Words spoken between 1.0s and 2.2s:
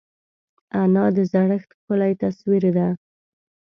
د زړښت ښکلی